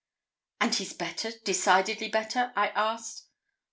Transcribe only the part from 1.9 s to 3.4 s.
better?' I asked.